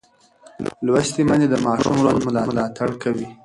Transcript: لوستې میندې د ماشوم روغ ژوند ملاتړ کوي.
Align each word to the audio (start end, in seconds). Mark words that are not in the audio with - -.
لوستې 0.85 1.21
میندې 1.27 1.47
د 1.49 1.55
ماشوم 1.65 1.97
روغ 2.05 2.15
ژوند 2.23 2.37
ملاتړ 2.49 2.89
کوي. 3.03 3.27